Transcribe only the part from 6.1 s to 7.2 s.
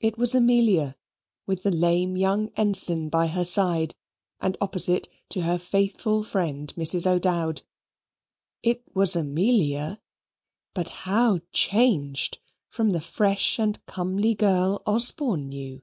friend Mrs.